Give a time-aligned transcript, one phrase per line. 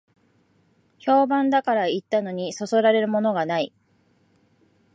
[0.97, 3.71] 評判だから行ったのに、そそられるものがない